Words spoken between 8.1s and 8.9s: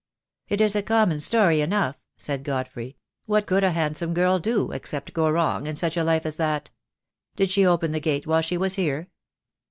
while she was